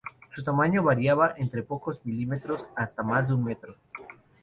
[0.33, 3.75] Su tamaño variaba entre pocos milímetros hasta más de un metro.